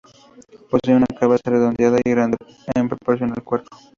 Poseen 0.71 0.97
una 0.97 1.05
cabeza 1.05 1.51
redondeada 1.51 1.99
y 2.03 2.09
grande 2.09 2.35
en 2.75 2.89
proporción 2.89 3.33
al 3.35 3.43
cuerpo. 3.43 3.69